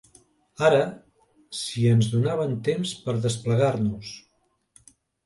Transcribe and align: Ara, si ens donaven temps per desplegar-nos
Ara, 0.67 0.77
si 1.57 1.83
ens 1.89 2.07
donaven 2.13 2.55
temps 2.69 2.95
per 3.05 3.15
desplegar-nos 3.27 4.15